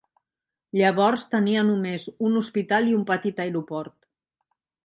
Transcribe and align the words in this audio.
Llavors 0.79 1.25
tenia 1.33 1.65
només 1.69 2.07
un 2.31 2.41
hospital 2.41 2.91
i 2.93 2.99
un 3.01 3.07
petit 3.13 3.43
aeroport. 3.47 3.99